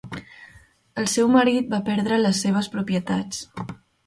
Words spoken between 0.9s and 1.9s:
El seu marit va